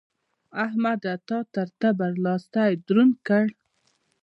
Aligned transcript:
احمده! 0.63 1.13
تا 1.27 1.37
تر 1.53 1.67
تبر؛ 1.81 2.11
لاستی 2.25 2.71
دروند 2.87 3.15
کړ. 3.27 3.45